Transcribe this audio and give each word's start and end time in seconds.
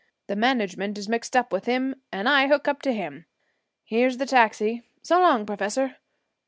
The 0.25 0.35
management 0.35 0.97
is 0.97 1.07
mixed 1.07 1.35
up 1.35 1.53
with 1.53 1.65
him 1.65 1.93
and 2.11 2.27
I 2.27 2.47
hook 2.47 2.67
up 2.67 2.81
to 2.81 2.91
him. 2.91 3.27
Here's 3.83 4.17
the 4.17 4.25
taxi. 4.25 4.81
So 5.03 5.19
long, 5.21 5.45
professor. 5.45 5.97